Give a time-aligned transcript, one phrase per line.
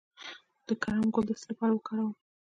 [0.65, 2.13] د کرم ګل د څه لپاره وکاروم؟